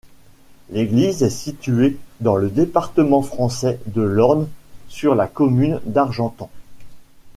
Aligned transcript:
L'église 0.71 1.21
est 1.21 1.29
située 1.29 1.95
dans 2.21 2.35
le 2.35 2.49
département 2.49 3.21
français 3.21 3.79
de 3.85 4.01
l'Orne, 4.01 4.47
sur 4.87 5.13
la 5.13 5.27
commune 5.27 5.79
d'Argentan. 5.85 6.49